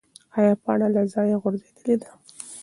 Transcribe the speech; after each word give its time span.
ایا 0.37 0.53
پاڼه 0.63 0.87
له 0.95 1.01
ځایه 1.13 1.37
غورځېدلې 1.41 1.95
ده؟ 2.01 2.09